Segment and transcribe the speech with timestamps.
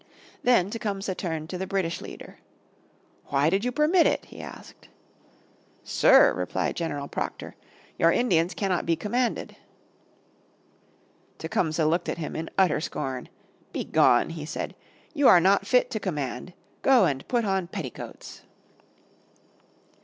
[0.41, 2.39] Then Tecumseh turned to the British leader.
[3.27, 4.87] "Why did you permit it?" he asked.
[5.83, 7.55] "Sir," replied General Proctor,
[7.99, 9.57] "your Indians cannot be commanded."
[11.37, 13.29] Tecumseh looked at him in utter scorn.
[13.73, 14.73] "Begone," he said;
[15.13, 16.53] "you are not fit to command.
[16.81, 18.41] Go and put on petticoats."